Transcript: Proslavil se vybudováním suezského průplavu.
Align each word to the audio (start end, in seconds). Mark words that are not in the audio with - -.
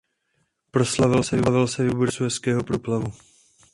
Proslavil 0.71 1.23
se 1.23 1.35
vybudováním 1.83 2.11
suezského 2.11 2.63
průplavu. 2.63 3.13